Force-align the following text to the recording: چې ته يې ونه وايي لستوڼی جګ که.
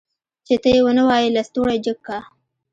چې 0.45 0.55
ته 0.61 0.69
يې 0.75 0.79
ونه 0.85 1.03
وايي 1.09 1.29
لستوڼی 1.35 1.77
جګ 1.85 1.97
که. 2.05 2.17